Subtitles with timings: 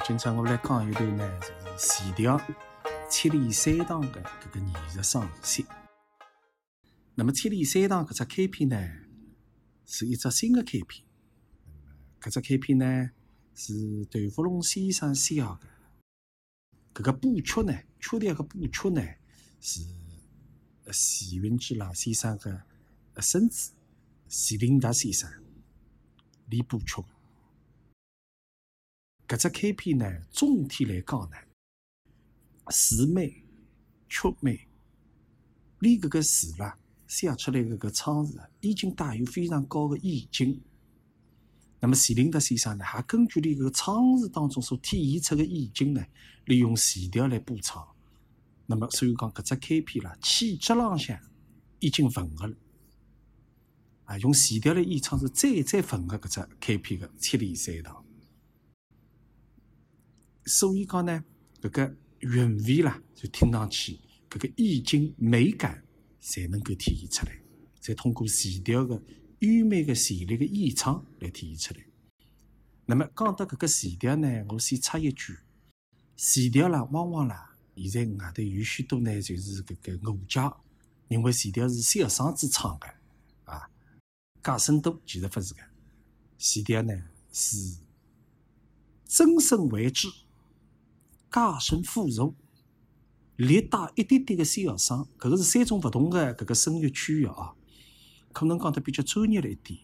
[0.00, 1.46] 今朝我来讲一段呢，就
[1.78, 2.36] 是前调
[3.08, 5.64] 《七里三堂》的搿个艺术赏析。
[7.14, 8.76] 那么《七里三堂》搿只开篇呢，
[9.84, 11.04] 是一只新的开篇。
[12.20, 13.10] 搿只开篇呢，
[13.54, 15.58] 是段福龙先生写的。
[16.94, 19.02] 搿个补曲呢，曲调个补曲呢，
[19.60, 19.82] 是
[20.84, 22.64] 呃徐云之老先生的
[23.20, 23.72] 孙子
[24.28, 25.30] 徐林达先生
[26.48, 27.02] 练补曲。
[29.28, 31.36] 搿只开篇呢，总体来讲呢，
[32.70, 33.44] 词美、
[34.08, 34.66] 曲美，
[35.78, 36.76] 连搿个字啦，
[37.06, 40.60] 写出来搿个唱词，已经带有非常高的意境。
[41.80, 46.04] 那么徐林德先生呢，还根据哩搿个唱词当中所体现出的意境呢，
[46.44, 47.86] 利用线条来补唱。
[48.66, 51.18] 那么所以讲搿只开篇啦，气质浪向
[51.80, 52.56] 已经吻合了。
[54.04, 58.01] 啊，用线条来演唱是最最吻合搿只开篇的七里山堂。
[60.44, 61.24] 所以讲呢，
[61.60, 63.98] 搿个韵味啦，就听上去
[64.28, 65.82] 搿个意境美感，
[66.20, 67.40] 才能够体现出来，
[67.80, 69.00] 再通过前调个
[69.40, 71.86] 优美个旋律个演唱来体现出来。
[72.86, 75.38] 那么讲到搿个前调呢，我先插一句，
[76.16, 80.40] 前调啦，往往啦，现在外头有许多呢，就是搿个误解，
[81.08, 82.88] 认为前调是小嗓子唱个，
[83.44, 83.70] 啊，
[84.42, 85.60] 假声多，其实勿是个，
[86.36, 86.92] 前调呢
[87.32, 87.76] 是
[89.06, 90.08] 真声为之。
[91.32, 92.34] 假声辅助，
[93.36, 97.54] 略带一点点的小声，搿个是三种勿同的搿个声乐区域啊，
[98.32, 99.80] 可能讲得比较专业了一点。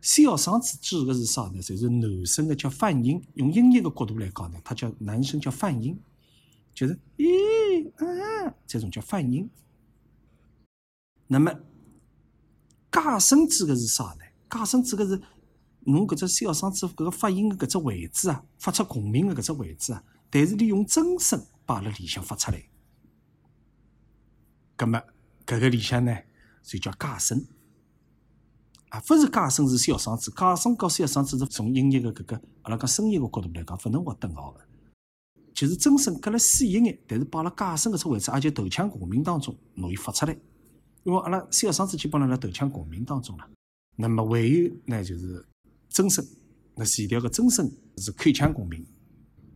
[0.00, 1.60] 小声子指的是啥呢？
[1.60, 5.98] 就是男生的叫泛音，用音乐的角度来讲呢，他叫男生叫泛音，
[6.72, 9.50] 就是咦啊这种叫泛音。
[11.26, 11.52] 那么
[12.92, 14.24] 加声指的是啥呢？
[14.48, 15.20] 加声指的是
[15.80, 20.04] 侬搿只小声子搿个发音的搿只位置啊，发出共鸣的搿只位置啊。
[20.30, 22.62] 但是，利用真声摆辣里向发出来，
[24.76, 25.02] 葛么
[25.46, 26.14] 搿个里向呢，
[26.62, 27.46] 就叫假声。
[28.90, 34.60] 啊，勿是假声是小嗓子，假声和小嗓子是从音乐的搿个阿拉讲声音个角度来讲，勿能划等号个。
[35.54, 40.32] 就是真声隔了细一眼，但是摆辣假声搿只位置，也就头腔共鸣当中容易发出来。
[41.04, 43.50] 因为阿拉小嗓子基本上辣头腔共鸣当中了。
[43.96, 45.46] 那么还有呢，就是
[45.88, 46.24] 真声，
[46.74, 48.86] 那前调个真声是口腔共鸣。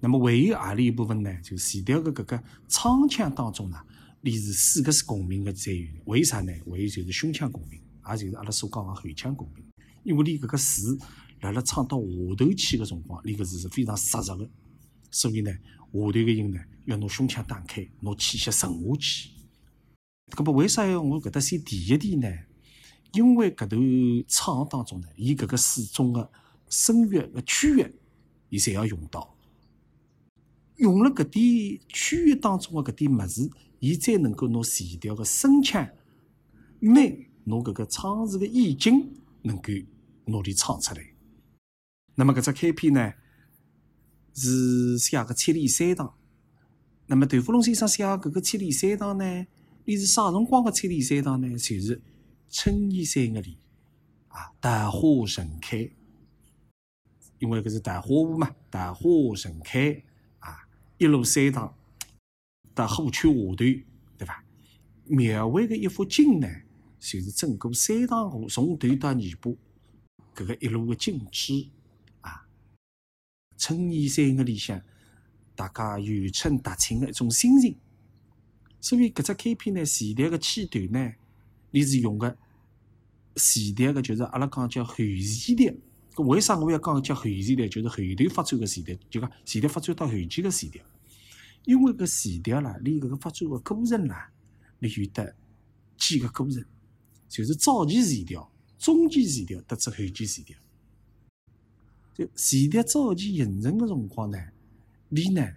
[0.04, 1.32] 那么还有何里一部分呢？
[1.44, 3.78] 就是前调的搿个唱腔当中呢，
[4.22, 6.52] 里是四个是共鸣的在于，为啥呢？
[6.68, 7.80] 还有就是胸腔共鸣，
[8.10, 9.64] 也就是阿拉所讲的喉腔共鸣。
[10.02, 10.98] 因为你搿个词
[11.42, 14.50] 辣辣唱到下头去的辰光，你搿字是非常实实的，
[15.12, 15.58] 所以呢，下
[15.92, 19.30] 头个音呢要拿胸腔打开，拿气息沉下去。
[20.32, 22.28] 搿么为啥要我搿搭先提一提呢？
[23.12, 26.28] 因为搿头唱当中呢，伊搿个四种的
[26.68, 27.86] 声乐的区域，
[28.48, 29.32] 伊侪要用到。
[30.82, 33.48] 用了搿点区域当中的搿点物事，
[33.78, 35.88] 伊才能够拿线条的声腔
[36.80, 39.72] 美，拿搿个唱词的意境能够
[40.24, 41.14] 努力唱出来。
[42.16, 43.12] 那么搿只开篇呢，
[44.34, 46.14] 是写个七里山堂。
[47.06, 49.46] 那么段福龙先生写搿个七里山堂呢，
[49.84, 51.48] 伊是啥辰光的七里山堂呢？
[51.50, 52.02] 就是
[52.50, 53.56] 春意山个里
[54.26, 55.88] 啊，大花盛开，
[57.38, 59.02] 因为搿是大花坞嘛，大花
[59.36, 60.02] 盛开。
[61.02, 61.74] 一路三塘
[62.76, 63.84] 到虎丘下头，对
[64.24, 64.44] 伐？
[65.06, 66.46] 描绘的一幅景呢，
[67.00, 69.50] 就是整个三塘河从头到尾巴，
[70.32, 71.66] 搿个一路的景致
[72.20, 72.46] 啊，
[73.58, 74.80] 春意山个里向，
[75.56, 77.76] 大家有春踏青的一种心情。
[78.80, 81.14] 所以搿只开篇呢，前头的起段呢，
[81.72, 82.38] 你是用的
[83.34, 85.74] 前头的，就是阿拉讲叫后前调。
[86.16, 87.66] 为啥我要讲叫后前调？
[87.68, 90.82] 就是后头发展的时代，就讲前调发展到后期的前调。
[91.64, 94.30] 因为搿时代啦，连搿个发展个过程啦，
[94.80, 95.34] 你有得
[95.96, 96.62] 几个过程，
[97.28, 98.36] 就是早期时代、
[98.78, 100.54] 中期前调，得至后期时代。
[102.14, 104.38] 就时代早期形成个辰光呢，
[105.08, 105.48] 你呢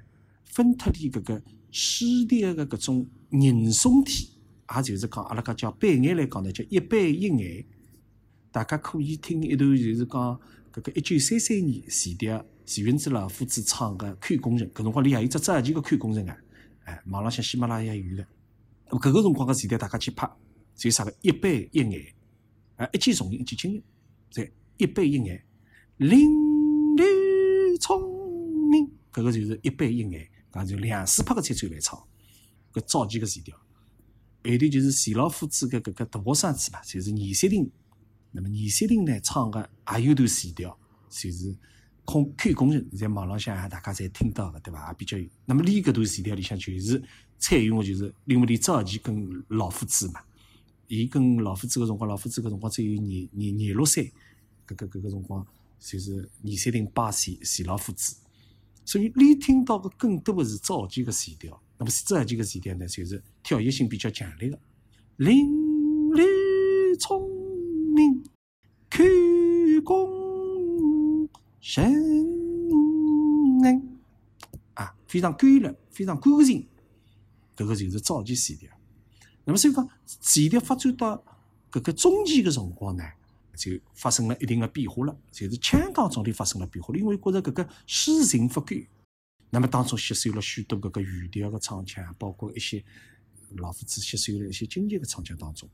[0.46, 4.30] 分脱你搿个曲调个搿种吟诵体，
[4.74, 7.66] 也就是讲阿拉讲叫板眼来讲呢，叫一板一眼。
[8.56, 10.40] 大家可以听一段，就是讲
[10.72, 12.46] 搿个一九三三年前调。
[12.66, 16.38] 徐云之老夫子唱个《看工人》，搿辰光里还有只早期个《看工人》啊，
[16.86, 18.24] 哎，网浪向喜马拉雅有个。
[18.92, 20.26] 咾搿个辰光个时代，大家去拍，
[20.74, 22.16] 就啥个一板一眼，
[22.78, 23.84] 啊，一见重音，一记轻音，
[24.32, 25.44] 再一板一眼，
[25.98, 26.18] 伶
[26.96, 28.02] 俐聪
[28.70, 32.02] 明，搿个就是一板一眼，搿就两四拍个才最来唱，
[32.72, 33.54] 搿早期个时调。
[33.58, 37.70] 后头就是徐老夫子个搿个大学生子嘛，就是倪三林。
[38.36, 40.78] 那么倪三林呢唱个也有段时调，
[41.10, 41.56] 就是。
[42.08, 44.90] 空看工程，在网浪向大家侪听到个，对伐？
[44.90, 45.28] 也比较有。
[45.44, 47.02] 那么李搿段词条里向就是
[47.40, 50.22] 采用个就是因为李早期跟老夫子嘛，
[50.88, 54.14] 伊跟老夫子个辰光，老夫子个辰光只有廿廿廿六岁，
[54.68, 55.44] 搿个搿个辰光
[55.80, 58.16] 就是二三零八岁前老夫子，
[58.86, 61.60] 所以你听到个更多个是早期个词条。
[61.80, 64.60] 那么是早期个词条呢，就是跳跃性比较强烈个，
[65.16, 65.36] 伶
[66.12, 67.25] 俐聪明，看
[69.86, 71.30] 工
[71.62, 71.86] 程
[74.74, 76.68] 啊，非常规律，非常干净，
[77.56, 78.70] 搿个就是早期词条。
[79.46, 81.24] 那么所以讲，词条发展到
[81.72, 83.04] 搿个中期的辰光呢，
[83.56, 88.76] 就发生了一定个变化了，就是腔当中里发生了变化了，因为觉着搿个诗情不够。
[89.52, 92.84] 那么当中吸收了许多搿个语调个唱腔，包括一些
[93.52, 95.70] 老夫子吸收了一些经典个唱腔当中，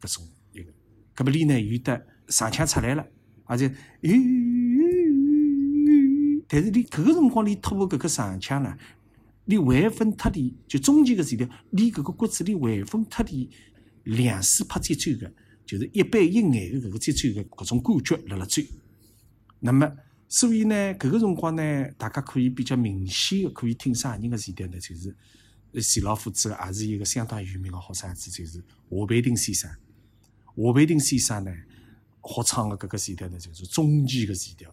[0.00, 0.72] 搿种一个，
[1.16, 3.04] 搿么里呢有的唱腔出来了，
[3.46, 3.74] 而且，
[6.48, 8.76] 但是你搿个辰光你突破搿个上腔呢，
[9.44, 13.48] 你还分脱离就中间个词条，你搿个骨子里还分脱离
[14.04, 15.32] 两四拍节奏个，
[15.64, 18.60] 就是一板一眼的搿个节奏个搿种感觉辣辣走，
[19.60, 19.90] 那么。
[20.28, 24.76] 所以呢，搿个辰光呢，大家可以比较明显的可以听啥人个词条呢？
[24.80, 25.14] 就是
[25.80, 29.70] 徐老夫子，也是一个相当有名个好生子，就是华佩丁先生。
[30.56, 31.52] 华佩丁先生呢，
[32.26, 34.68] 好唱的搿个词条呢，就是中期个词条。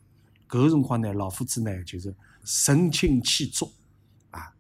[0.49, 2.13] 搿个辰光呢，老夫子呢，就是
[2.43, 3.71] 神清气浊
[4.31, 4.53] 啊，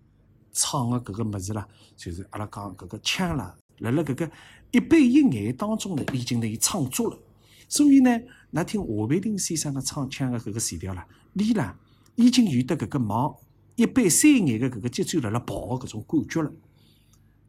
[0.51, 4.31] 唱个搿个物事啦，就是阿拉讲搿个腔啦，辣辣搿个
[4.71, 7.19] 一板一眼当中呢，已经呢唱足了。
[7.67, 8.19] 所以呢，
[8.51, 11.77] 那听华佩丁先生个唱腔的搿个词条啦，里啦
[12.15, 13.35] 已经有得搿个往
[13.75, 16.51] 一板三眼个搿个节奏辣辣跑的搿种感觉了。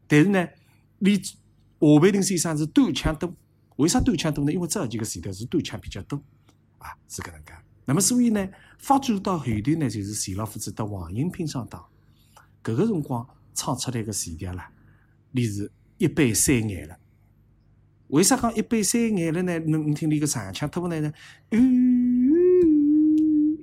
[0.07, 0.47] 但是呢，
[0.99, 1.19] 你
[1.79, 3.33] 华佩丁先生是断腔多，
[3.77, 4.51] 为啥短腔多呢？
[4.53, 6.21] 因为这几个词条是短腔比较多
[6.77, 7.51] 啊，是搿能介。
[7.85, 8.49] 那么所以呢，
[8.79, 11.85] 发展到后头呢，就是钱老夫子到黄英拼上当，
[12.63, 14.71] 搿个辰光唱出来个词条啦，
[15.31, 16.97] 你是一板三眼了。
[18.07, 19.59] 为啥讲一板三眼了呢？
[19.59, 21.13] 侬听你个长腔突呢？
[21.51, 22.31] 嗯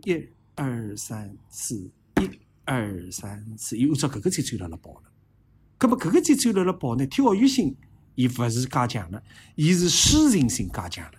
[0.05, 2.31] 一、二、三、四，一、
[2.65, 5.03] 二、三、四，又按照搿个节奏辣辣跑了。
[5.79, 7.07] 葛末搿个节奏辣辣跑呢？
[7.07, 7.77] 跳跃性
[8.15, 9.23] 伊勿是加强了，
[9.55, 11.19] 伊是诗情性加强了。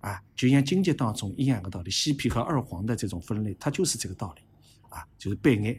[0.00, 4.42] 啊，就像京剧当中一样个道理，西皮和二黄的这种分类，它就是这个道理。
[4.88, 5.78] 啊，就是板眼。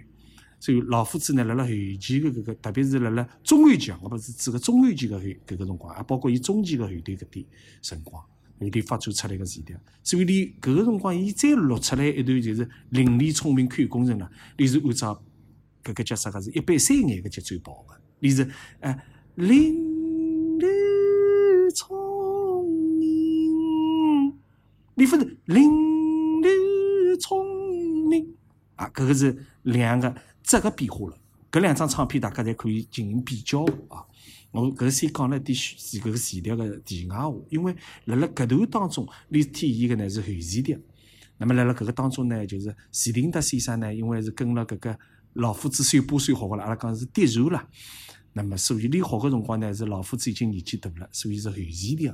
[0.60, 7.46] 所以老夫子呢，辣辣后期个搿个，特别是辣辣中后期，我勿是指个中后期个后搿个辰光，也包括伊中期个后头搿点
[7.82, 9.80] 辰光，后头发展出来个词条。
[10.04, 15.24] 所以你搿个辰光，伊再录出来一段就是伶俐聪明看工程了，你是按照
[15.82, 18.52] 搿个叫啥个是一般三眼个节奏跑个，你是
[18.82, 19.06] 哎
[19.36, 19.89] 伶
[25.00, 25.72] 你不是伶
[26.42, 28.36] 俐聪明
[28.76, 30.14] 啊，搿个是两个。
[30.44, 31.18] 这个变化了，
[31.52, 34.04] 搿两张唱片大家侪可以进行比较啊。
[34.52, 37.74] 我搿先讲了一点是搿个词条个题外话，因为
[38.06, 40.78] 辣辣搿段当中，你体现个呢是后词条。
[41.38, 45.00] 那么辣辣搿个当中呢，就是徐廷德先生呢，因为是跟了搿个
[45.34, 47.70] 老夫子算把算学个了，阿拉讲是嫡传啦。
[48.34, 52.14] 那么所以你学个辰光呢，是老夫子已经年纪大了，所以是后词条。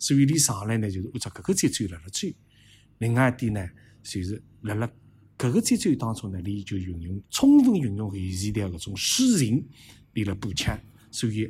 [0.00, 2.26] 所以你上来呢，就是按照搿个节奏辣辣走。
[2.98, 3.68] 另外一点呢，
[4.02, 4.90] 就是辣辣。
[5.38, 9.64] 搿个节奏当中呢，你就运用充分运用后词条搿种诗情，
[10.12, 10.78] 你来补腔。
[11.10, 11.46] 所以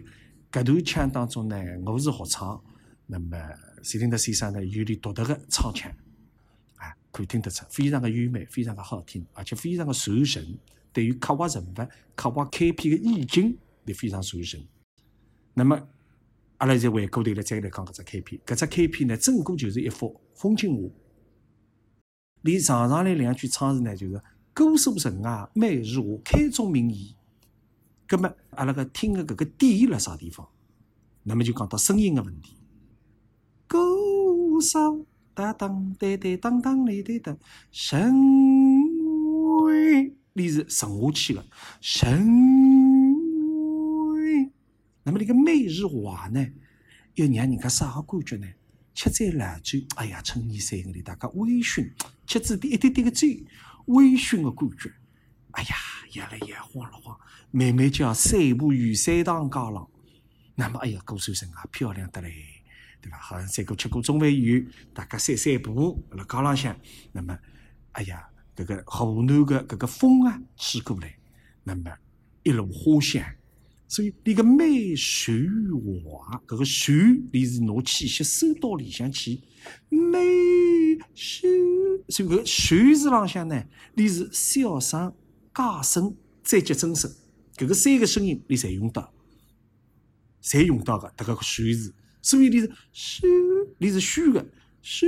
[0.52, 2.62] 搿段腔当中呢，我是学唱，
[3.06, 3.36] 那么
[3.82, 5.90] 谢霆德先生呢有点独特的唱腔，
[6.76, 10.58] 啊，可以听得出非常的优美，非常的好听，而且非常的传神。
[10.92, 11.74] 对于刻画人物、
[12.16, 14.60] 刻画开篇的意境，也非常传神。
[15.54, 15.88] 那么
[16.60, 20.90] 阿拉再回过头来再来讲搿只开篇，搿只开篇呢，整个就是一幅风景画。
[22.42, 24.22] 连上上来两句唱词呢，就是
[24.54, 27.16] “姑苏城外美如画，开宗明义”。
[28.06, 30.46] 葛么阿拉个听个搿个点辣啥地方？
[31.22, 32.58] 那么就讲到声音个问题。
[33.66, 37.38] 姑苏哒当哒哒当当哩哒当，
[37.70, 38.12] 神
[39.64, 41.42] 威，你是沉下去个
[41.80, 42.59] 神。
[45.02, 46.46] 那么这个美如画呢，
[47.14, 48.46] 要让人家啥个感觉呢？
[48.92, 51.90] 吃醉辣酒，哎呀，春意三个里，大家微醺，
[52.26, 53.42] 吃子点一点点个醉，
[53.86, 54.92] 微醺个感觉，
[55.52, 55.76] 哎呀，
[56.14, 57.18] 摇了摇，晃了晃，
[57.50, 59.88] 慢慢叫散步于山塘街浪。
[60.54, 62.30] 那么，哎呀，姑苏城啊，漂亮得嘞，
[63.00, 63.16] 对吧？
[63.18, 66.76] 好像再过吃过中饭以后，大家散散步，辣街浪向，
[67.12, 67.38] 那么，
[67.92, 71.16] 哎呀，这个河南个这个风啊，吹过来，
[71.62, 71.90] 那么
[72.42, 73.24] 一路花香，
[73.90, 75.32] 所以你个美秀
[76.04, 76.92] 华，搿个秀，
[77.32, 79.40] 你是拿气息收到里向去，
[79.88, 81.48] 美秀，
[82.08, 85.12] 所以搿秀字浪向呢，你是小声、
[85.52, 87.10] 加声、再接增声，
[87.56, 89.12] 搿个三个声音你侪用到，
[90.40, 91.92] 侪用到个迭个秀字，
[92.22, 93.26] 所以你是秀，
[93.78, 94.48] 你是虚个
[94.80, 95.04] 虚，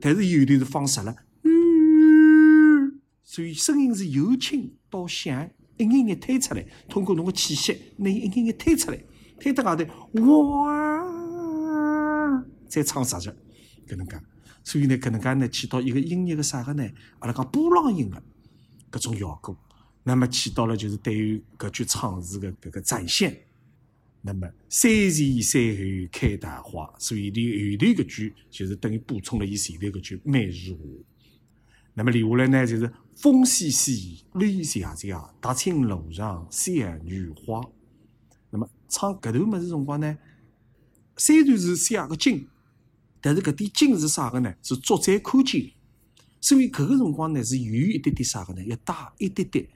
[0.00, 5.50] 但是有的是放实了，嗯，所以声音是由轻到响。
[5.78, 8.98] 一眼眼推出来，通过侬个气息，拿伊一眼眼推出来，
[9.38, 9.84] 推到外头，
[10.22, 10.66] 哇！
[12.66, 13.30] 再唱十句，
[13.86, 14.20] 搿能介。
[14.64, 16.84] 所以呢，搿能介呢，起到一个音乐个啥个呢？
[17.20, 18.20] 阿拉讲波浪音个
[18.90, 19.56] 搿种效果，
[20.02, 23.42] 那么起到了就是对于搿句唱词个搿个展现。
[24.22, 30.82] 那么三前三后开大花，所以你后头搿句就是等于补充了伊前头搿句美如画。
[31.94, 36.70] 那么留下来呢，就是风细细，雨潇潇，大青路上小
[37.02, 37.66] 女花。
[38.50, 40.18] 那么唱搿段么子辰光呢，
[41.16, 42.46] 虽然是写个经，
[43.22, 44.54] 但是搿点经是啥个呢？
[44.62, 45.72] 是作者看见，
[46.42, 48.62] 所以搿个辰光呢，是有一点点啥个呢？
[48.64, 49.66] 要带一点点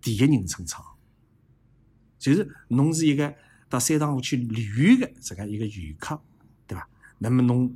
[0.00, 0.84] 第一人称唱，
[2.20, 3.34] 就是侬是一个
[3.68, 6.20] 到山塘下去旅游的这个一个游客，
[6.68, 6.88] 对吧？
[7.18, 7.74] 那么侬。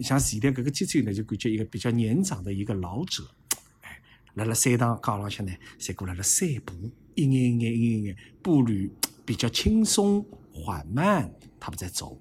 [0.00, 3.28] 像现在搿个节奏呢，就感觉一个比较年长的一个老者，
[4.38, 6.72] 辣辣山塘岗浪向呢，侪过来了散步，
[7.14, 8.90] 一眼眼一眼眼步履
[9.26, 11.30] 比较轻松缓慢，
[11.60, 12.18] 他们在走，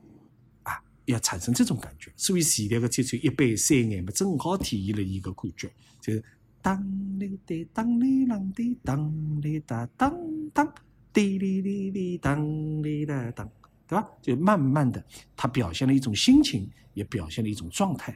[0.63, 2.12] 啊，要产生这种感觉。
[2.17, 5.71] 所以现在个节奏一杯三眼嘛，正好体现了一个感觉，
[6.01, 6.24] 就是
[6.62, 6.83] 当
[7.19, 10.13] 哩的当哩啷的当哩哒当
[10.53, 10.74] 当
[11.13, 13.50] 滴哩哩哩当哩哒当。
[13.89, 14.05] 对吧？
[14.21, 15.01] 就慢慢的，
[15.33, 18.13] 他表现了一种心情，也表现了一种状态。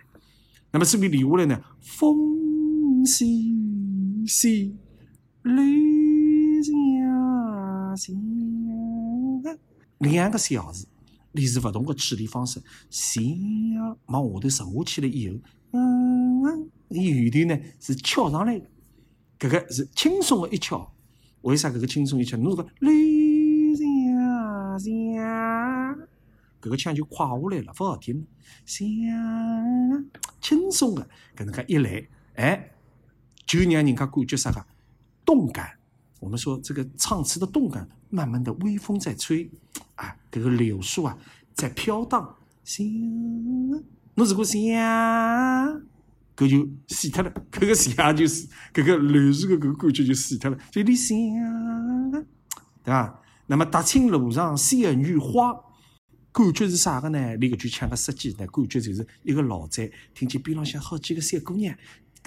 [0.70, 1.64] 那么，是不是留下来呢？
[1.80, 3.06] 风
[4.28, 4.76] 细细，
[5.44, 9.58] 雨潇潇，
[10.00, 10.88] 两个小字，
[11.32, 12.62] 你是不同的处理方式。
[12.90, 13.22] 小
[14.06, 15.36] 往下头沉下去了以后，
[15.72, 18.66] 嗯，你有的呢是翘上来的，
[19.40, 20.94] 这个是轻松的一翘。
[21.42, 22.38] 为啥这个轻松一翘？
[22.38, 25.98] 侬个雨潇潇。
[26.62, 28.28] 搿个腔就垮下来了，勿好听。
[28.66, 28.86] 像
[30.40, 32.72] 轻松的搿能介一来，哎，
[33.52, 34.66] 就让人家感觉啥个
[35.26, 35.72] 动感。
[36.22, 39.52] 我们说这个唱词的动感，慢慢的微风在吹，
[39.96, 41.18] 啊，这个柳树啊
[41.54, 42.38] 在飘荡。
[42.64, 42.86] 像
[44.16, 44.58] 侬如果像，
[46.38, 47.34] 搿就死脱了。
[47.52, 50.58] 搿个像就是搿个柳树的搿个感觉就死脱了。
[50.72, 52.12] 所以你像，
[52.84, 53.22] 对伐？
[53.48, 55.54] 那么大清路上仙女花。
[56.32, 57.36] 感觉是啥个呢？
[57.36, 58.48] 你搿句腔个设计呢？
[58.48, 61.76] 感觉就是一个老宅，听见边浪向好几个小姑娘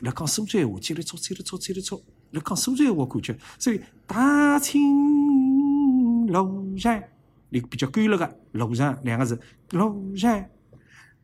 [0.01, 2.01] 辣讲苏州闲话，叽里吵，叽里吵，叽里吵，
[2.33, 3.37] 辣讲苏州闲话，感觉。
[3.59, 7.03] 所以大清路上，
[7.51, 10.45] 你比较干了个路上两个字，路上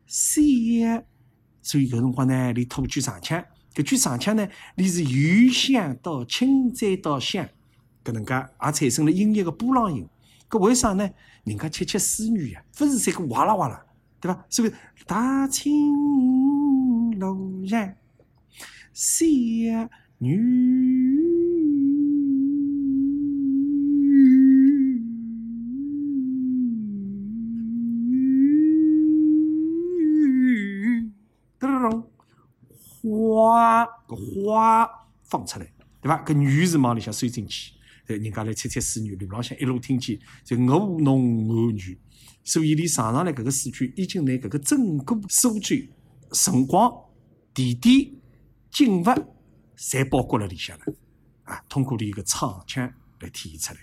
[0.07, 0.41] 小，
[1.61, 7.47] 所以搿辰光呢，你吐句长腔，搿句长腔呢，你是由香到轻再到香，
[8.03, 10.07] 搿能介也产生了音乐个波浪音。
[10.49, 11.09] 搿为啥呢？
[11.43, 13.85] 人家窃窃私语呀，勿是三个哇啦哇啦，
[14.19, 14.45] 对伐？
[14.49, 14.71] 所以
[15.05, 17.93] 大清路上
[18.93, 19.25] 小
[20.17, 20.37] 女，
[31.59, 32.03] 咚
[33.01, 34.89] 花个花
[35.23, 35.71] 放出来，
[36.01, 36.23] 对伐？
[36.25, 37.73] 搿女字往里向收进去。
[38.05, 41.97] 人家来窃窃私语，路浪向一路听见就我侬我女，
[42.43, 45.89] 所以你上上来搿个数据已经拿搿个整个数据
[46.33, 46.93] 辰光、
[47.53, 48.11] 地点、
[48.71, 49.05] 景物，
[49.77, 50.85] 侪包括了里向了
[51.43, 51.63] 啊！
[51.67, 53.79] 通过你一个唱腔来体现出来。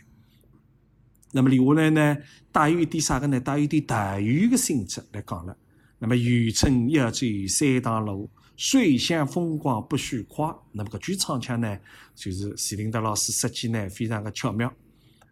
[1.33, 2.17] 那么留下来呢，
[2.51, 3.39] 带有一点啥个呢？
[3.39, 5.57] 带有一点特有的性质来讲了。
[5.99, 8.31] 那么渔村要走三塘路。
[8.57, 11.79] 水乡风光不虚夸，那么搿句唱腔呢，
[12.17, 14.73] 就是徐林德老师设计呢，非常的巧妙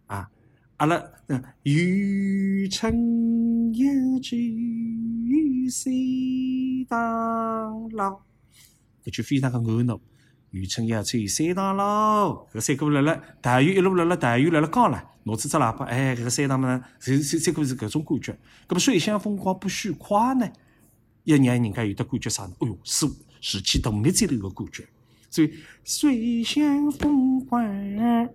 [0.05, 0.29] 啊。
[0.77, 0.95] 阿拉
[1.27, 3.85] 嗯，渔村要
[4.19, 4.29] 走
[5.69, 5.91] 三
[6.87, 8.21] 塘路，
[9.07, 9.97] 搿句非常的按闹。
[10.51, 11.81] 渔村要走三塘路，
[12.53, 18.37] 搿三个辣辣，大雨一路辣辣，大雨辣辣降了，拿出只喇叭，哎，搿个三塘嘛，是是三个是搿种感觉。
[18.67, 20.49] 搿么水乡风光不虚夸呢？
[21.23, 22.53] 要让人家有的感觉啥呢？
[22.59, 23.07] 哎哟，是
[23.39, 24.85] 士气动力在头个感觉。
[25.29, 28.29] 所以水乡风光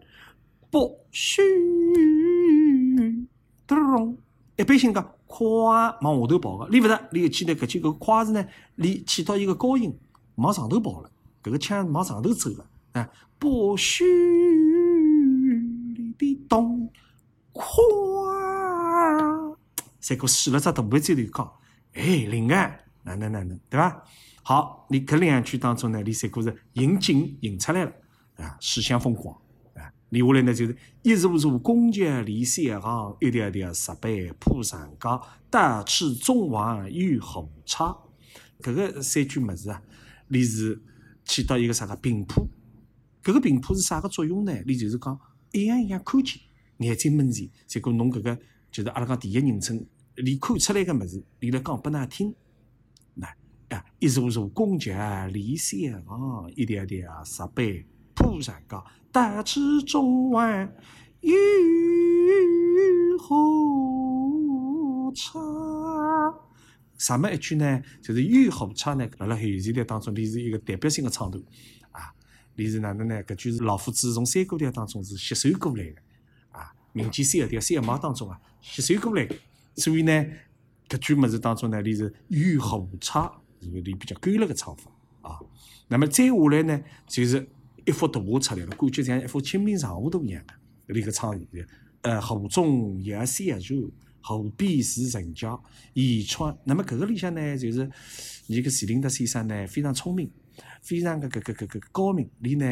[0.70, 1.42] 不虚，
[3.66, 4.18] 咚！
[4.56, 8.46] 一般性讲夸往下头跑个，你勿得，你记得搿句个夸字呢？
[8.76, 9.98] 你起到一个高音
[10.36, 11.10] 往上头跑了，
[11.42, 13.10] 搿个腔往上头走了啊！
[13.38, 14.04] 不虚，
[16.16, 16.90] 滴咚，
[17.52, 19.56] 咵，
[20.00, 21.52] 三哥竖了只大拇指头讲，
[21.94, 24.04] 哎，灵啊，哪能哪能，对伐？
[24.42, 27.92] 好，你搿两句当中呢，你三哥是引景引出来了
[28.36, 29.34] 啊，诗相风光
[29.74, 35.20] 啊，接下来呢就是一如如公爵离三行，一条条石碑铺上高，
[35.50, 37.96] 大吃中王与红茶。
[38.60, 39.82] 搿个三句么子啊，
[40.32, 40.80] 你是
[41.26, 42.48] 起到一个啥个频谱？
[43.22, 44.62] 搿个频谱是啥个作用呢？
[44.66, 45.20] 你就是讲
[45.52, 46.40] 一样一样看见。
[46.78, 48.38] 眼睛蒙前，结果侬搿个
[48.70, 49.84] 就是阿拉讲第一人称，
[50.24, 52.34] 你看出来个物事，你来讲拨㑚听。
[53.12, 53.26] 那
[53.68, 57.84] 啊，一座座宫阙连相望，一条条石碑
[58.14, 60.74] 铺上高，大池中外
[61.20, 61.36] 雨
[63.18, 65.91] 后茶。
[67.02, 67.82] 啥么一句呢？
[68.00, 71.42] 就是雨后茶呢，辣辣汉语里当中，你是一个代表性的唱段
[71.90, 72.14] 啊。
[72.54, 73.24] 你是哪能呢？
[73.24, 76.00] 搿句是老夫子从三国调当中是吸收过来的
[76.52, 76.72] 啊。
[76.92, 79.28] 民间三个调三个毛当中啊，吸收过来，
[79.74, 80.12] 所以呢，
[80.88, 84.88] 搿句物事当中呢，你是雨后差，是个你比较规律个唱法
[85.22, 85.40] 啊。
[85.88, 87.44] 那么再下来呢，就是
[87.84, 90.54] 一幅图画出来了，感觉像一幅清明上河图一样的，
[90.94, 91.66] 里个唱的，
[92.02, 93.92] 呃，河中一山如，
[94.22, 95.58] 河边是人家，
[95.92, 96.56] 宜窗。
[96.64, 97.90] 那么搿个里向呢，就是
[98.46, 100.30] 你个席琳达先生呢，非常聪明，
[100.80, 102.66] 非常个搿搿搿搿高明，你呢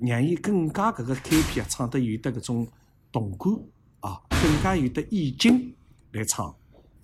[0.00, 2.68] 让伊更加搿个开篇啊，唱得有得搿种。
[3.12, 3.52] 动感
[4.00, 5.74] 啊，更加有得意境
[6.12, 6.56] 来唱，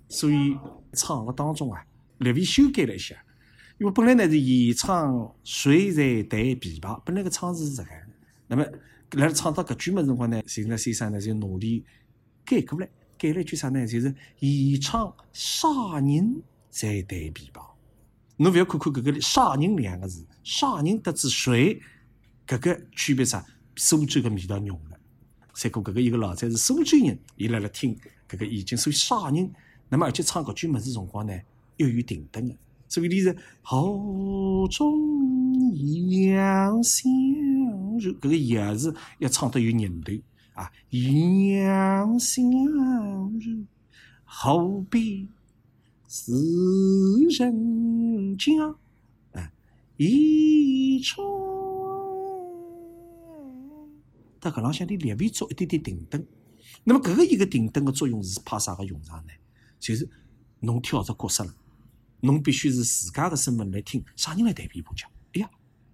[0.07, 0.57] 所以
[0.93, 1.85] 唱个当中啊，
[2.17, 3.15] 略微修改了一下。
[3.77, 7.89] 因为本来呢是演唱谁在弹琵琶，本来个唱词是这个。
[8.47, 8.65] 那么
[9.11, 11.85] 来唱到搿句么辰光呢，邢德先生呢就努力
[12.43, 13.85] 改过来，改了一句啥呢？
[13.85, 15.67] 就是演唱啥
[15.99, 17.61] 人在弹琵琶。
[18.37, 21.81] 侬勿要看看搿个“啥人”两个字，“啥人”得知谁，
[22.47, 23.45] 搿个区别啥？
[23.75, 24.97] 苏州个味道浓了。
[25.53, 27.97] 再过搿个一个老者是苏州人，伊辣辣听
[28.29, 29.51] 搿个已经属于啥人？
[29.89, 31.37] 那么而且唱搿句物事辰光呢，
[31.75, 32.55] 又有停顿个，
[32.87, 37.11] 所以你是喉中杨香
[37.99, 40.13] 如，搿个杨字要唱得有韧度
[40.59, 42.43] 啊，杨香
[43.39, 43.65] 如，
[44.25, 45.29] 后边
[46.09, 46.33] 是
[47.29, 48.51] 人家
[49.31, 49.51] 啊，
[49.95, 51.25] 一窗。
[54.41, 56.27] 在搿浪向，你略微做一点点停顿。
[56.83, 59.31] 那么搿个一个停顿个作用是派啥个用场呢？
[59.79, 60.09] 就是
[60.59, 61.55] 侬挑着角色了，
[62.19, 65.09] 侬必须是自家个身份来听，啥人来弹琵琶讲？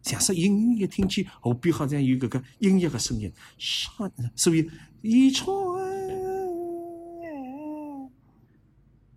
[0.06, 4.12] 哎呀，像是隐约听见后边好像有搿个音乐个声音，啥？
[4.36, 4.70] 所以
[5.02, 5.48] 一唱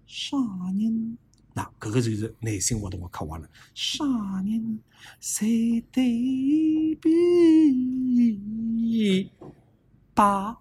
[0.06, 0.36] 啥
[0.78, 1.18] 人？
[1.54, 3.48] 那搿个就是内心活动个渴望了。
[3.74, 4.04] 啥
[4.44, 4.80] 人
[5.20, 7.08] 谁对比？
[10.14, 10.56] 把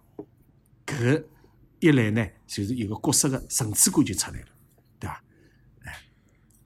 [0.86, 1.24] 搿
[1.80, 4.48] 一来呢，就是一个角色个层次感就出来了，
[5.00, 5.24] 对伐？
[5.86, 5.96] 哎，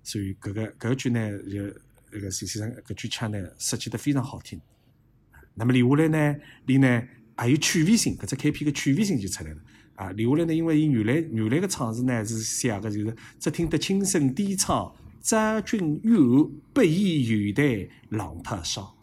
[0.04, 1.70] 所以搿个搿句呢，就
[2.12, 4.60] 那个实际上搿句腔呢，设计得非常好听。
[5.54, 7.02] 那么留下来呢，你呢
[7.36, 9.58] 还有趣味性，搿只开篇个趣味性就出来了。
[9.96, 18.96] 啊，留下来呢，因为伊原来原来个唱词呢是写个就是只听得轻声低唱，张君有不宜远台浪太少。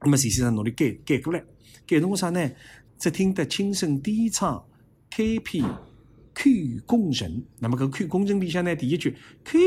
[0.00, 1.42] 那么实际上努力改改过来，
[1.86, 2.50] 改成个啥呢？
[2.98, 4.64] 只听得轻声低唱，
[5.10, 5.64] 开篇
[6.34, 6.52] 看
[6.84, 7.42] 功臣。
[7.58, 9.60] 那么搿看功臣里向呢，第一句看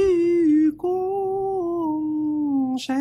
[2.77, 2.95] 功臣。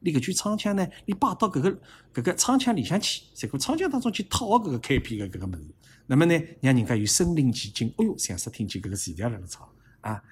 [0.00, 1.70] 你搿句唱腔呢，你摆到搿个
[2.14, 5.66] 搿个唱腔里向去，在个唱腔当中去套搿个开篇的搿个物事，
[6.06, 9.68] 那么呢，让人家有身临其境，哦哟，像是听见搿个词调辣辣唱
[10.00, 10.22] 啊，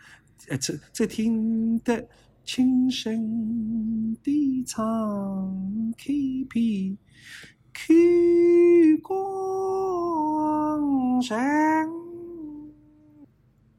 [0.48, 2.08] 呃，这这听得
[2.44, 6.04] 轻声低唱开
[6.48, 6.96] 篇，
[7.72, 7.94] 看
[9.02, 9.12] 光
[11.20, 11.36] 神，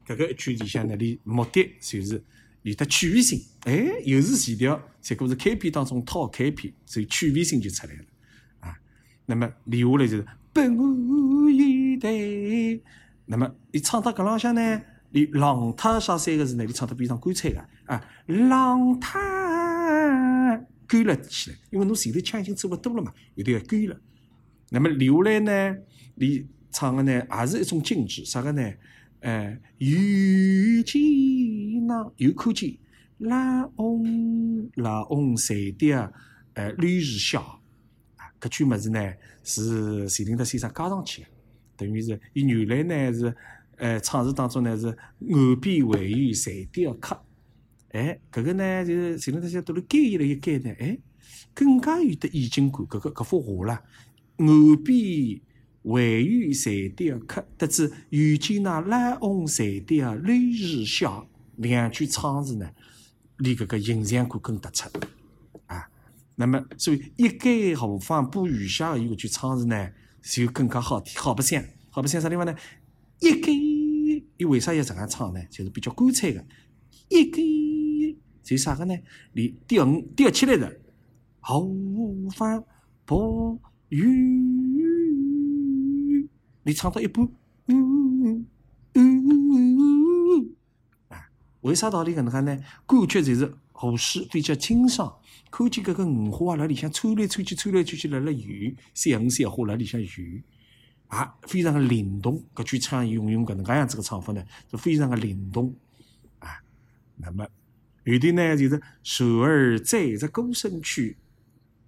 [0.06, 2.22] 搿个一句里向呢，你目的就是。
[2.64, 8.04] 有得趣味性，哎，又是前调，结果是开篇当中套开篇，所以趣味性就出来了
[8.60, 8.74] 啊。
[9.26, 10.74] 那么留下来就是本
[11.54, 12.82] 意的，
[13.26, 16.64] 那么你唱到搿浪向呢，你浪太啥三个字呢？
[16.64, 19.20] 你唱得非常干脆个啊，浪太
[20.86, 24.00] 干了起来，因为侬前头腔已经做勿多了嘛，有点要干了。
[24.70, 25.76] 那么留下来呢，
[26.14, 28.72] 你唱个呢，也是一种精致，啥个呢？
[29.20, 29.88] 哎，有
[30.82, 31.00] 见
[31.86, 32.76] 那有可见，
[33.18, 36.12] 拉翁拉翁才的
[36.54, 37.40] 呃绿日笑
[38.16, 41.28] 啊，搿句物事呢是徐林德先生加上去的，
[41.76, 43.36] 等于是伊原来呢是
[43.76, 47.20] 呃唱词当中呢是岸边唯有才的客，
[47.90, 50.98] 哎，搿个呢就是徐林德先生都来改了一改呢，哎，
[51.54, 53.82] 更加有得意境感，搿个搿幅画啦，
[54.38, 55.40] 岸边
[55.82, 61.24] 回于柴笛客，得知遇见那来往柴笛啊，泪如下。
[61.56, 62.70] 两句唱词呢，
[63.38, 64.88] 离搿个形象感更突出
[65.66, 65.88] 啊。
[66.36, 69.90] 那么，所以一改何妨补余下有搿句唱词呢，
[70.22, 72.54] 就更加好听，好白相，好白相啥地方呢？
[73.20, 73.52] 一改，
[74.36, 75.40] 伊为啥要这样唱呢？
[75.50, 76.44] 就是比较干脆的。
[77.08, 77.40] 一改
[78.42, 78.94] 就啥个呢？
[79.32, 80.80] 你第五、第七来的
[81.40, 81.70] 后
[82.34, 82.64] 方
[83.04, 84.02] 补余，
[86.62, 87.28] 你唱到一半，
[87.66, 88.46] 嗯
[88.94, 89.34] 嗯嗯
[89.78, 90.13] 啊，
[91.64, 92.62] 为啥道理搿能介呢？
[92.86, 95.18] 感觉就是和诗比较清爽，
[95.50, 100.08] 看见搿个五花辣里向窜来窜去、窜来窜去，辣辣游，三五三花辣里向游，
[101.08, 102.44] 啊，非常的灵动。
[102.54, 105.74] 搿句唱用用搿能介样子个唱法呢，是非常的灵动
[106.38, 106.60] 啊。
[107.16, 107.48] 那么
[108.04, 111.16] 有的呢，就是手儿载着歌声去，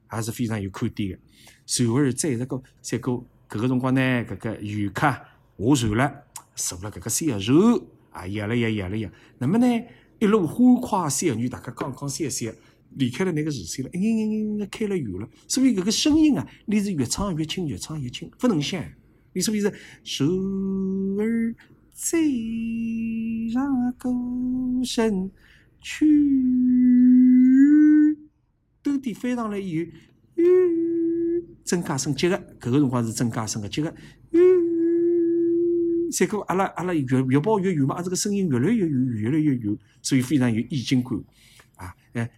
[0.06, 1.18] 还是非常有看点的。
[1.66, 3.12] 手儿载着歌，载歌
[3.46, 6.22] 搿个辰光呢，搿个游客下船了，
[6.54, 7.80] 坐了搿个小船
[8.16, 9.10] 啊，摇了摇，摇了摇。
[9.38, 9.66] 那么呢，
[10.18, 12.50] 一路欢快小女，大家讲讲笑笑，
[12.96, 15.28] 离开了那个视线了，一眼眼眼眼开了远了。
[15.46, 18.82] 所以搿个声音啊，你是越唱越轻，越唱越轻，勿能像。
[19.34, 19.70] 你是不是
[20.02, 21.54] 手儿
[21.92, 22.18] 载
[23.52, 24.10] 着歌
[24.82, 25.30] 声
[25.82, 26.06] 去，
[28.82, 29.90] 兜底翻上来以后，
[31.64, 33.94] 曾家声接个，搿个辰光是曾家声个接个，
[36.10, 41.18] 结果阿拉阿拉越越跑越远嘛，啊这个声音越来越远，越来越远，所以非常有意境感
[41.76, 42.30] 啊，哎，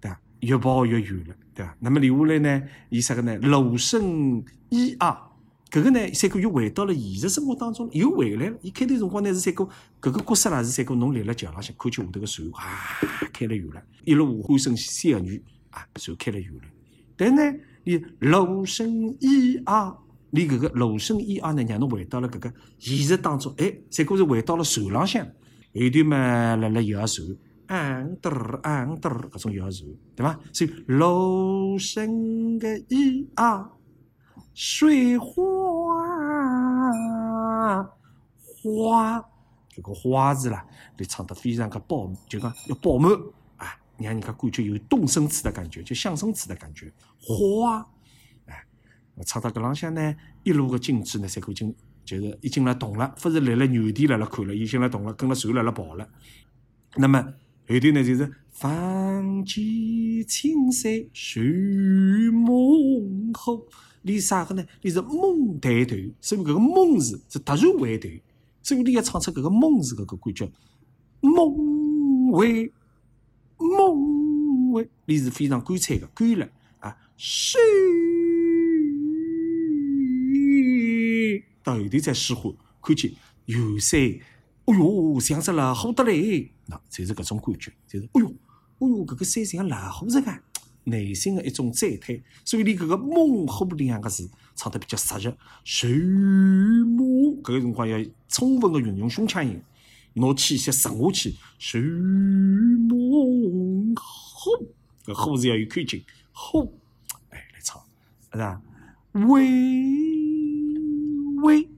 [0.00, 0.20] 对伐？
[0.40, 1.76] 越跑越远了，对伐？
[1.80, 3.36] 那么留下来呢，伊啥个呢？
[3.38, 5.20] 芦笙咿呀，
[5.70, 8.58] 搿个呢，三哥又回到了现实生活当中，又回来了。
[8.62, 9.68] 伊开头辰光呢是三哥，
[10.00, 12.98] 搿个角色啦是三哥，侬立辣桥浪向看见下头个船啊，
[13.32, 16.62] 开了远了，一路欢声笑语啊，船开了远了。
[17.16, 17.42] 但呢，
[17.84, 19.96] 你芦笙咿呀，
[20.30, 25.30] 你搿个芦笙咿呀呢，让侬回到了搿个现实当中，哎，三哥是回到了船浪向，后
[25.92, 27.26] 头嘛辣辣摇船。
[27.68, 30.38] 昂得儿昂得儿，搿种摇船，对伐？
[30.52, 33.70] 所以芦笙个咿呀，
[34.52, 35.32] 水花
[38.62, 39.24] 花，
[39.70, 40.66] 这个花字啦，
[40.98, 43.10] 你唱得非常个饱，就讲要饱满，
[43.98, 46.92] 让人家感觉有动声词的感觉，就象声词的感觉。
[47.20, 47.86] 花，
[48.46, 48.66] 哎，
[49.24, 56.08] 唱到搿浪向呢，一路个景致呢，才已经就是已经辣动了，勿是立辣原地辣辣看了，已经辣动了，跟了船辣辣跑了。
[56.96, 57.20] 那么
[57.68, 61.40] 后头呢，就是放起青山树
[62.32, 63.66] 梦后，
[64.02, 64.64] 你啥个呢？
[64.82, 68.08] 你是梦抬头，所以搿个梦字是突然回头，
[68.62, 70.50] 所以你要唱出搿个梦字搿个感觉，
[71.20, 72.70] 梦回
[73.68, 76.48] 梦，你是非常干脆的，干了
[76.80, 77.60] 啊，水
[81.62, 82.50] 到后头再虚化，
[82.82, 83.12] 看见
[83.46, 84.00] 有山。
[84.66, 86.50] 哎哟，像只老虎的嘞！
[86.66, 88.28] 那就是搿种感觉，就是哎哟，
[88.78, 90.32] 哎哟，搿个山像老虎似个，
[90.84, 92.18] 内心的一种赞叹。
[92.46, 95.36] 所以你搿个“猛”虎两个字唱得比较适合。
[95.64, 97.04] 水马
[97.42, 99.60] 搿个辰光要充分的运用胸腔音，
[100.14, 101.36] 拿气息沉下去。
[101.58, 102.94] 水马
[104.00, 104.50] 虎，
[105.04, 106.02] 搿虎是要有口劲。
[106.32, 106.80] 虎，
[107.30, 107.80] 哎，来唱，
[108.32, 108.60] 是吧？
[109.12, 109.24] 微
[111.42, 111.68] 微，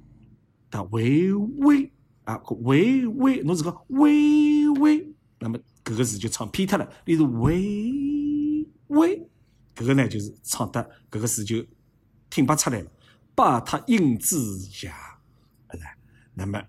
[0.70, 1.90] 啊微微。
[2.24, 6.92] 啊，微微，侬是个微微，那么搿个字就唱偏脱了。
[7.04, 9.16] 例如微微，
[9.76, 11.64] 搿个呢就是唱得搿个字就
[12.28, 12.90] 听不出来了。
[13.36, 15.20] 把他影子下，
[15.70, 15.84] 是吧？
[16.34, 16.60] 那么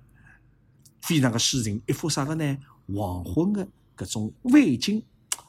[1.08, 2.58] 非常的诗情，一幅啥个呢？
[2.94, 3.66] 黄昏的
[3.96, 5.02] 搿种晚景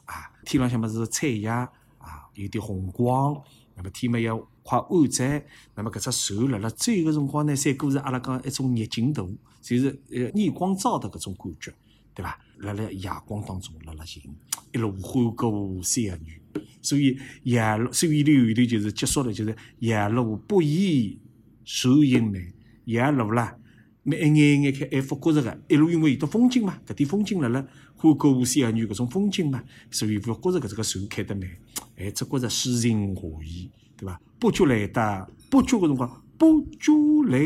[0.05, 3.35] 啊，天浪向么是彩霞啊，有点红光，
[3.75, 5.45] 那么天嘛要快暗在，
[5.75, 9.37] 那么搿只船辣辣走个辰光呢，三哥是阿拉讲一种逆境图。
[9.61, 11.73] 就是呃，逆光照的搿种感觉，
[12.13, 12.39] 对伐？
[12.59, 14.23] 辣辣夜光当中，辣辣行，
[14.71, 15.49] 一路欢歌
[15.83, 16.41] 笑语，
[16.81, 21.19] 所以夜路，所以里后头就是结束了，就是夜路不宜
[21.65, 22.41] 愁影难。
[22.85, 23.55] 夜路啦，
[24.03, 31.49] 一眼眼看，还复觉着个，一路因为有得风景嘛，搿点风景辣辣欢歌笑语搿种风景嘛，所以勿觉着搿只个船开得慢，
[31.97, 34.19] 哎，只觉着诗情画意，对伐？
[34.39, 36.93] 不觉来得，不觉个辰光，不觉
[37.27, 37.39] 来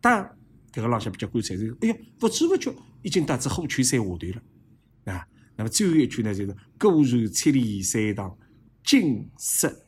[0.00, 0.36] 得。
[0.72, 2.72] 迭个浪向比较干脆，哎呀，不知不觉
[3.02, 5.28] 已经到至虎泉山下头了啊。
[5.54, 8.34] 那么最后一句呢，就是“果然千里山塘
[8.82, 9.84] 景色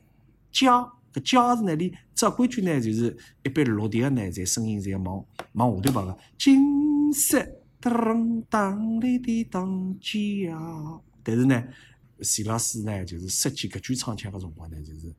[0.52, 0.87] 佳”。
[1.14, 7.46] 搿佳字呢，里只规矩呢，就是一般落地个呢，在声音在往往下头跑个金色
[7.81, 11.00] 当当里滴当佳。
[11.22, 11.62] 但是呢，
[12.20, 15.14] 徐老师呢，就是设计搿句唱腔个辰光呢，就是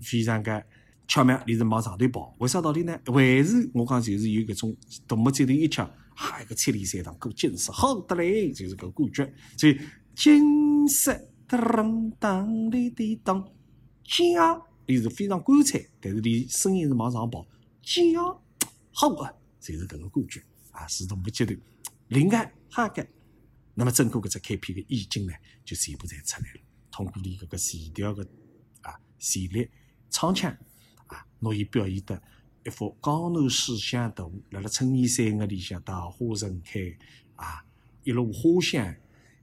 [0.00, 0.62] 非常个
[1.08, 2.34] 巧妙，连是往上头跑。
[2.38, 3.00] 为啥道理呢？
[3.06, 4.76] 还是我讲就是有搿种
[5.08, 9.32] 独木舟头一枪，哈一个千里山上过金色，好得嘞，就是搿感觉。
[9.56, 9.80] 所以
[10.14, 13.42] 金色噔当里滴当，
[14.04, 17.46] 江，伊是非常干脆，但是你声音是往上跑，
[17.82, 18.42] 江，
[18.92, 21.54] 好啊，就是搿个感觉啊，是独木舟头，
[22.08, 23.06] 灵感哈个。
[23.74, 25.32] 那么整个搿只开篇个意境呢，
[25.64, 26.60] 就全部侪出来了。
[26.90, 28.22] 通过你搿个线调个
[28.82, 29.70] 啊旋律、
[30.10, 30.50] 唱腔
[31.06, 32.20] 啊，拿伊表现得
[32.66, 36.80] 一幅江南水乡图，辣辣春意山河里向，大花盛开
[37.36, 37.64] 啊，
[38.02, 38.94] 一路花香，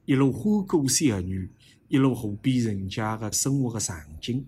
[0.06, 1.50] 一路花果小女，
[1.88, 4.46] 一路河边人家个生活个场景，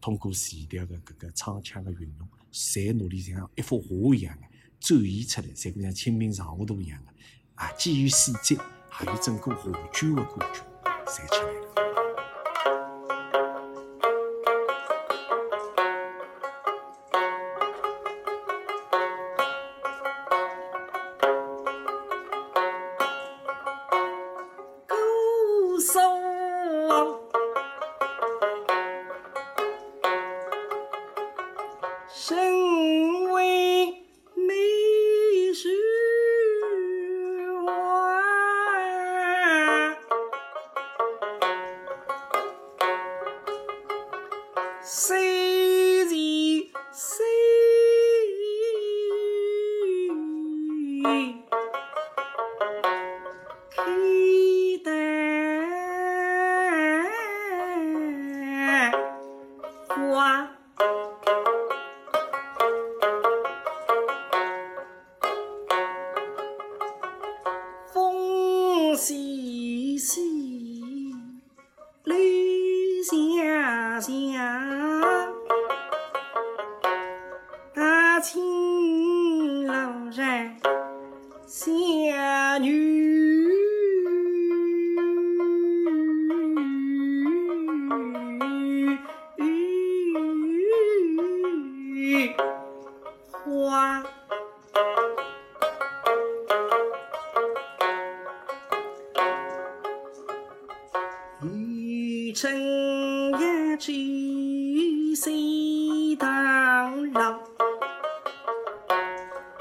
[0.00, 4.42] 通过线条的搿个唱腔的运用，侪努力像一幅画一样的
[4.80, 7.12] 展现出来，侪像清明上河图一样的
[7.54, 8.58] 啊，既有细节。
[8.90, 10.60] 还有整个画卷的感觉，
[11.06, 12.17] 侪出来了。
[44.88, 45.17] Sí.
[102.40, 102.54] 春
[103.40, 107.34] 夜去西塘楼，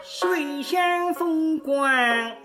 [0.03, 2.36] 水乡风光。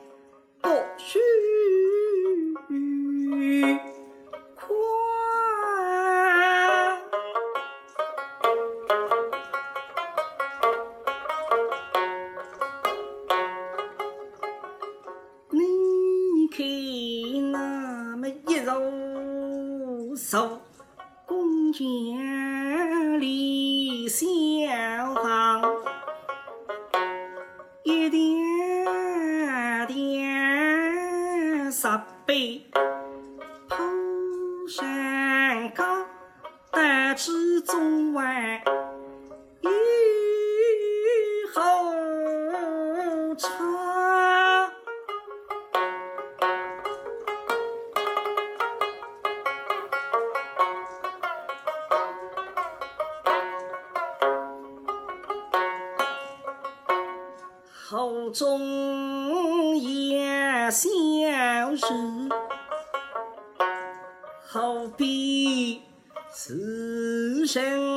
[58.32, 61.86] 中也相守，
[64.48, 65.82] 好比
[66.32, 67.91] 此生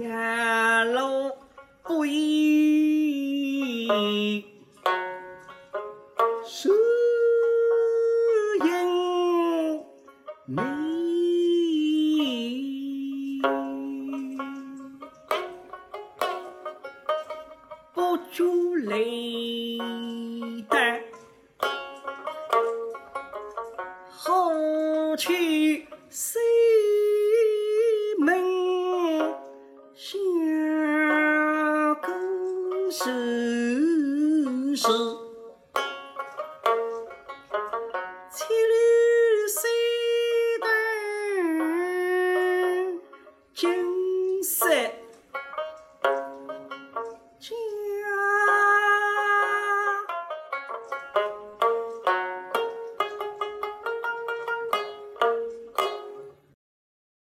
[0.00, 1.30] 呀喽
[1.84, 3.86] 不依，